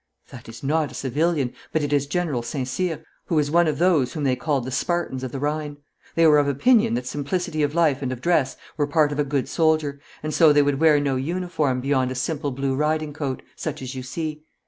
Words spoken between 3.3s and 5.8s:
is one of those whom they called the Spartans of the Rhine.